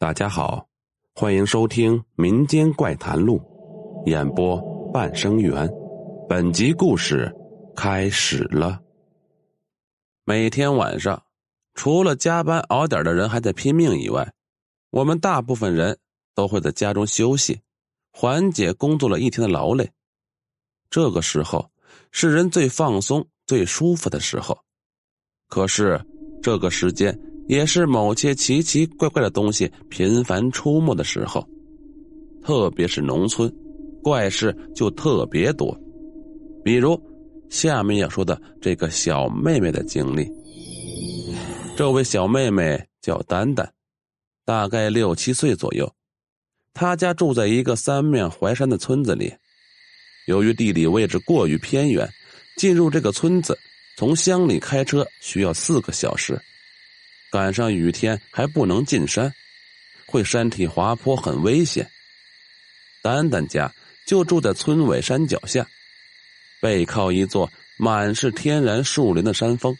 [0.00, 0.66] 大家好，
[1.14, 3.38] 欢迎收听《民间怪谈录》，
[4.10, 4.58] 演播
[4.94, 5.70] 半生缘。
[6.26, 7.30] 本集故事
[7.76, 8.80] 开始了。
[10.24, 11.22] 每天晚上，
[11.74, 14.32] 除了加班熬点的人还在拼命以外，
[14.88, 15.98] 我们大部分人
[16.34, 17.60] 都会在家中休息，
[18.10, 19.90] 缓解工作了一天的劳累。
[20.88, 21.70] 这个时候
[22.10, 24.58] 是人最放松、最舒服的时候。
[25.46, 26.02] 可是
[26.42, 27.14] 这个时间。
[27.48, 31.46] 也是某些奇奇怪怪的东西频繁出没的时候，
[32.42, 33.52] 特别是农村，
[34.02, 35.76] 怪事就特别多。
[36.64, 37.00] 比如
[37.48, 40.30] 下面要说的这个小妹妹的经历。
[41.76, 43.72] 这位小妹妹叫丹丹，
[44.44, 45.90] 大概六七岁左右。
[46.72, 49.32] 她家住在一个三面环山的村子里。
[50.26, 52.08] 由于地理位置过于偏远，
[52.56, 53.58] 进入这个村子
[53.96, 56.40] 从乡里开车需要四个小时。
[57.30, 59.32] 赶上雨天还不能进山，
[60.04, 61.88] 会山体滑坡，很危险。
[63.02, 63.72] 丹丹家
[64.04, 65.68] 就住在村尾山脚下，
[66.60, 69.78] 背靠一座满是天然树林的山峰，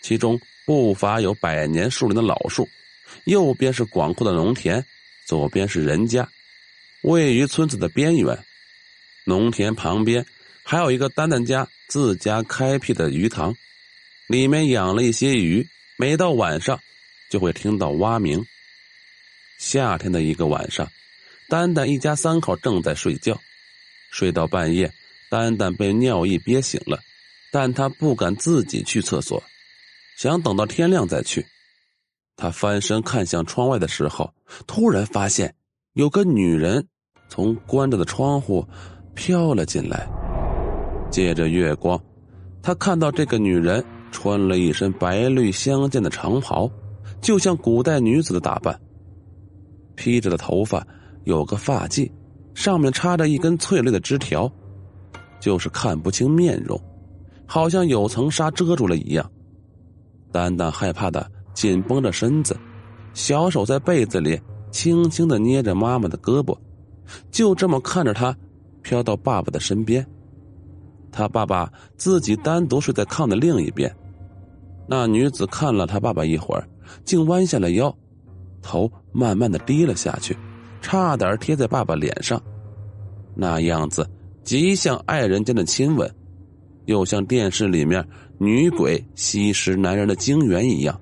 [0.00, 2.68] 其中不乏有百年树林的老树。
[3.24, 4.84] 右边是广阔的农田，
[5.26, 6.26] 左边是人家，
[7.02, 8.42] 位于村子的边缘。
[9.24, 10.24] 农田旁边
[10.64, 13.54] 还有一个丹丹家自家开辟的鱼塘，
[14.26, 15.68] 里面养了一些鱼。
[16.02, 16.80] 每到晚上，
[17.30, 18.44] 就会听到蛙鸣。
[19.60, 20.90] 夏天的一个晚上，
[21.48, 23.38] 丹丹一家三口正在睡觉，
[24.10, 24.92] 睡到半夜，
[25.30, 26.98] 丹丹被尿意憋醒了，
[27.52, 29.40] 但他不敢自己去厕所，
[30.18, 31.46] 想等到天亮再去。
[32.34, 34.34] 他翻身看向窗外的时候，
[34.66, 35.54] 突然发现
[35.92, 36.84] 有个女人
[37.28, 38.68] 从关着的窗户
[39.14, 40.08] 飘了进来。
[41.12, 42.02] 借着月光，
[42.60, 43.84] 他看到这个女人。
[44.12, 46.70] 穿了一身白绿相间的长袍，
[47.20, 48.78] 就像古代女子的打扮。
[49.96, 50.86] 披着的头发
[51.24, 52.08] 有个发髻，
[52.54, 54.50] 上面插着一根翠绿的枝条，
[55.40, 56.80] 就是看不清面容，
[57.46, 59.28] 好像有层纱遮住了一样。
[60.30, 62.56] 丹丹害怕的紧绷着身子，
[63.14, 66.56] 小手在被子里轻轻的捏着妈妈的胳膊，
[67.30, 68.36] 就这么看着她
[68.82, 70.06] 飘到爸爸的身边。
[71.14, 73.94] 他爸爸自己单独睡在炕的另一边。
[74.86, 76.68] 那女子看了他爸爸一会儿，
[77.04, 77.94] 竟弯下了腰，
[78.60, 80.36] 头慢慢的低了下去，
[80.80, 82.42] 差点贴在爸爸脸上。
[83.34, 84.06] 那样子
[84.42, 86.12] 极像爱人间的亲吻，
[86.86, 88.06] 又像电视里面
[88.38, 91.00] 女鬼吸食男人的精元一样。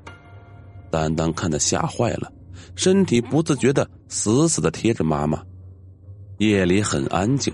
[0.91, 2.31] 丹丹看得吓坏了，
[2.77, 5.43] 身体不自觉的死死的贴着妈妈。
[6.39, 7.53] 夜里很安静，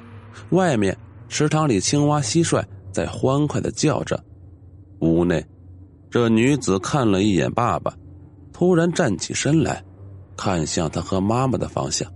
[0.51, 0.97] 外面
[1.29, 4.23] 池塘里青蛙蟋蟀在欢快的叫着，
[5.01, 5.45] 屋内。
[6.17, 7.95] 这女子看了一眼爸爸，
[8.51, 9.85] 突然站起身来，
[10.35, 12.11] 看向他和妈妈的方向。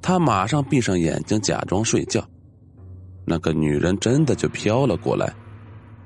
[0.00, 2.26] 他马上闭上眼睛，假装睡觉。
[3.26, 5.30] 那个女人真的就飘了过来。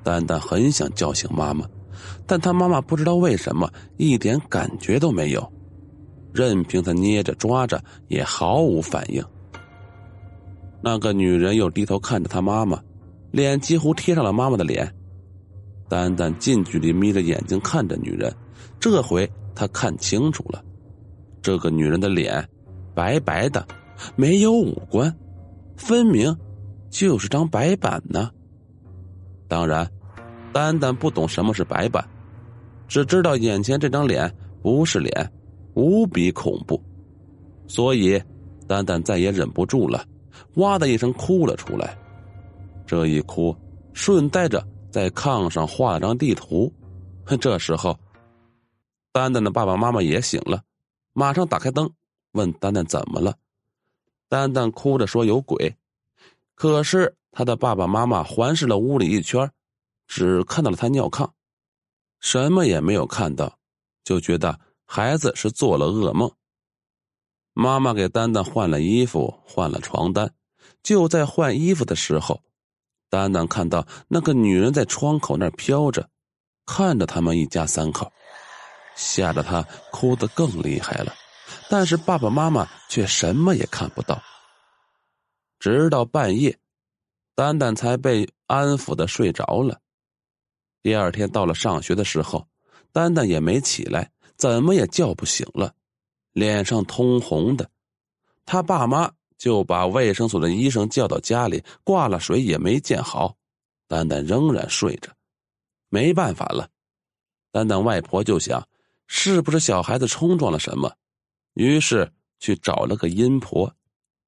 [0.03, 1.65] 丹丹很想叫醒妈妈，
[2.27, 5.49] 但他妈妈不知道为什么一点感觉都没有，
[6.33, 9.23] 任凭他捏着抓着也毫无反应。
[10.81, 12.77] 那个女人又低头看着他妈妈，
[13.31, 14.93] 脸几乎贴上了妈妈的脸。
[15.93, 18.35] 丹丹近距离眯着眼睛看着女人，
[18.79, 20.59] 这回他看清楚了，
[21.39, 22.43] 这个女人的脸
[22.95, 23.63] 白白的，
[24.15, 25.15] 没有五官，
[25.77, 26.35] 分明
[26.89, 28.31] 就是张白板呢。
[29.47, 29.87] 当然，
[30.51, 32.03] 丹丹不懂什么是白板，
[32.87, 35.31] 只知道眼前这张脸不是脸，
[35.75, 36.81] 无比恐怖，
[37.67, 38.19] 所以
[38.67, 40.03] 丹丹再也忍不住了，
[40.55, 41.95] 哇的一声哭了出来。
[42.87, 43.55] 这一哭，
[43.93, 44.72] 顺带着。
[44.93, 46.71] 在炕上画了张地图，
[47.41, 47.97] 这时候，
[49.11, 50.63] 丹丹的爸爸妈妈也醒了，
[51.13, 51.91] 马上打开灯，
[52.33, 53.35] 问丹丹怎么了。
[54.29, 55.75] 丹丹哭着说有鬼，
[56.53, 59.51] 可是他的爸爸妈妈环视了屋里一圈，
[60.05, 61.31] 只看到了他尿炕，
[62.19, 63.57] 什么也没有看到，
[64.03, 66.31] 就觉得孩子是做了噩梦。
[67.53, 70.35] 妈妈给丹丹换了衣服，换了床单，
[70.83, 72.43] 就在换衣服的时候。
[73.13, 76.09] 丹丹看到那个女人在窗口那儿飘着，
[76.65, 78.11] 看着他们一家三口，
[78.95, 79.61] 吓得她
[79.91, 81.13] 哭得更厉害了。
[81.69, 84.19] 但是爸爸妈妈却什么也看不到。
[85.59, 86.57] 直到半夜，
[87.35, 89.79] 丹丹才被安抚的睡着了。
[90.81, 92.47] 第二天到了上学的时候，
[92.91, 95.75] 丹丹也没起来，怎么也叫不醒了，
[96.31, 97.69] 脸上通红的。
[98.43, 99.11] 他爸妈。
[99.37, 103.35] 就把卫生所的医生叫到家里，挂了水也没见好，
[103.87, 105.11] 丹丹仍然睡着，
[105.89, 106.69] 没办法了。
[107.51, 108.67] 丹丹外婆就想，
[109.07, 110.95] 是不是小孩子冲撞了什么？
[111.53, 113.75] 于是去找了个阴婆，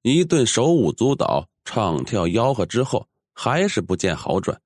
[0.04, 4.62] 一顿手舞足蹈、唱跳吆喝之后，还是不见好转，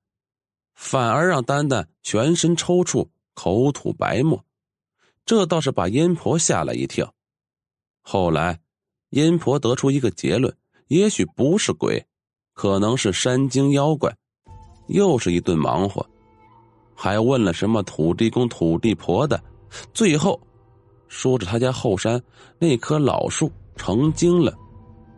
[0.74, 4.44] 反而让丹丹全身抽搐、口吐白沫，
[5.24, 7.14] 这倒是把阴婆吓了一跳。
[8.02, 8.60] 后来，
[9.10, 10.54] 阴婆得出一个结论：
[10.88, 12.04] 也许不是鬼，
[12.54, 14.14] 可能是山精妖怪。
[14.86, 16.04] 又是一顿忙活，
[16.94, 19.40] 还问了什么土地公、土地婆的，
[19.94, 20.40] 最后。
[21.06, 22.20] 说着，他家后山
[22.58, 24.56] 那棵老树成精了，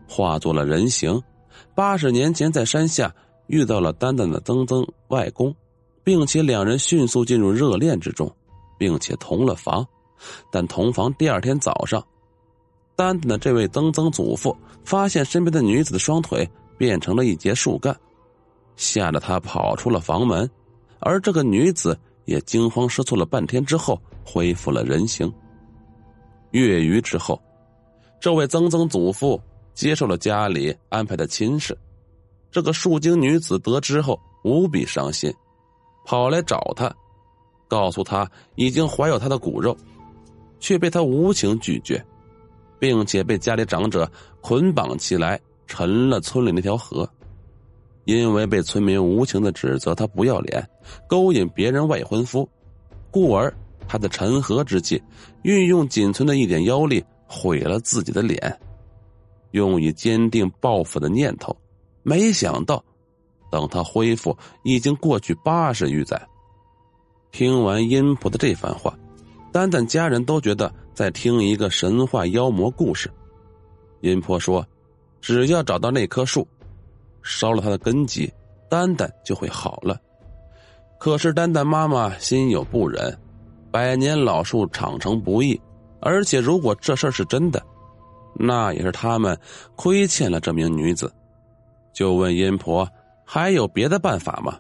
[0.09, 1.23] 化作了人形。
[1.75, 3.15] 八十年前在山下
[3.47, 5.55] 遇到了丹丹的曾曾外公，
[6.03, 8.35] 并且两人迅速进入热恋之中，
[8.79, 9.87] 并且同了房。
[10.51, 12.03] 但同房第二天早上，
[12.95, 17.97] 丹丹的这位曾曾祖父发现身边的女子的双腿变成了一截树干，
[18.77, 20.49] 吓得他跑出了房门，
[21.01, 25.33] 而这个女子也惊慌失措了半天之后恢复了人形。
[26.51, 27.41] 月余之后，
[28.21, 29.41] 这位曾曾祖父
[29.75, 31.77] 接受了家里安排的亲事。
[32.51, 35.33] 这个树精女子得知后无比伤心，
[36.05, 36.95] 跑来找他，
[37.67, 39.75] 告诉他已经怀有他的骨肉，
[40.61, 42.05] 却被他无情拒绝，
[42.83, 47.09] 并且被家里长者捆绑起来沉了村里那条河。
[48.07, 50.69] 因为被村民无情的指责他不要脸，
[51.07, 52.49] 勾引别人未婚夫，
[53.09, 53.55] 故而。
[53.87, 55.01] 他的沉河之际，
[55.43, 58.59] 运用仅存的一点妖力毁了自己的脸，
[59.53, 61.57] 用以坚定报复的念头。
[62.03, 62.85] 没想到，
[63.49, 66.21] 等他恢复，已经过去八十余载。
[67.31, 68.93] 听完阴婆的这番话，
[69.53, 73.11] 丹丹家人都觉得在听一个神话妖魔故事。
[74.01, 74.67] 阴婆说
[75.21, 76.49] ：“只要找到那棵树，
[77.23, 78.33] 烧了它的根基，
[78.69, 80.01] 丹丹就会好了。”
[80.99, 83.17] 可是丹丹妈妈心有不忍。
[83.71, 85.59] 百年老树长成不易，
[86.01, 87.63] 而且如果这事儿是真的，
[88.35, 89.39] 那也是他们
[89.77, 91.11] 亏欠了这名女子。
[91.95, 92.87] 就问阴婆
[93.25, 94.59] 还有别的办法吗？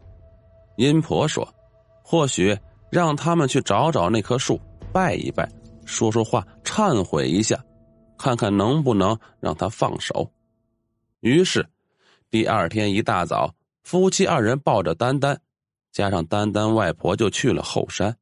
[0.76, 1.46] 阴婆说
[2.02, 2.56] ：“或许
[2.90, 4.58] 让他们去找找那棵树，
[4.92, 5.50] 拜一拜，
[5.84, 7.58] 说说话，忏悔一下，
[8.18, 10.30] 看看能不能让他放手。”
[11.20, 11.66] 于是，
[12.30, 15.40] 第二天一大早，夫妻二人抱着丹丹，
[15.92, 18.16] 加上丹丹外婆，就去了后山。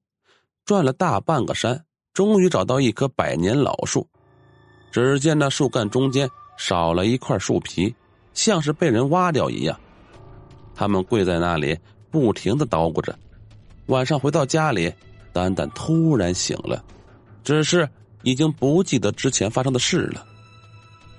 [0.64, 4.06] 转了大半个山，终于找到一棵百年老树。
[4.92, 7.94] 只见那树干中间少了一块树皮，
[8.34, 9.78] 像是被人挖掉一样。
[10.74, 11.78] 他们跪在那里，
[12.10, 13.18] 不停的捣鼓着。
[13.86, 14.92] 晚上回到家里，
[15.32, 16.84] 丹丹突然醒了，
[17.42, 17.88] 只是
[18.22, 20.26] 已经不记得之前发生的事了。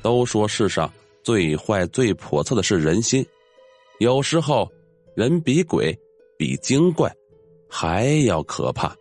[0.01, 0.91] 都说世上
[1.23, 3.25] 最坏、最叵测的是人心，
[3.99, 4.71] 有时候
[5.15, 5.97] 人比鬼、
[6.37, 7.13] 比精怪
[7.69, 8.95] 还要可怕。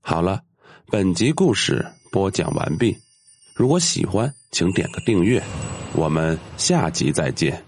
[0.00, 0.40] 好了，
[0.86, 2.96] 本集故事播讲完毕。
[3.54, 5.42] 如果喜欢，请点个订阅。
[5.94, 7.60] 我们下集再见。